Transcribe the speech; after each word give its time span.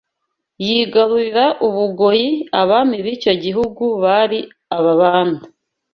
yigarurira 0.65 1.45
u 1.67 1.69
Bugoyi, 1.75 2.29
Abami 2.61 2.97
b’icyo 3.05 3.33
gihugu 3.43 3.83
bari 4.03 4.39
Ababanda 4.77 5.43